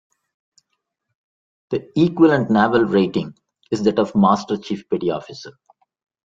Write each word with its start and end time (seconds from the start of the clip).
The 1.69 1.87
equivalent 1.95 2.49
naval 2.49 2.85
rating 2.85 3.35
is 3.69 3.83
that 3.83 3.99
of 3.99 4.15
master 4.15 4.57
chief 4.57 4.89
petty 4.89 5.11
officer. 5.11 5.51